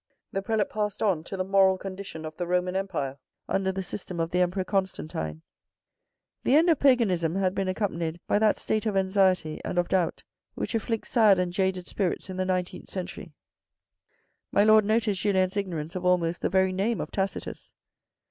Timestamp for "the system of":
3.71-4.31